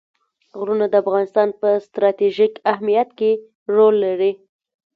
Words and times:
غرونه 0.59 0.85
د 0.89 0.93
افغانستان 1.03 1.49
په 1.61 1.69
ستراتیژیک 1.85 2.53
اهمیت 2.71 3.09
کې 3.19 3.31
رول 3.75 3.95
لري. 4.05 4.31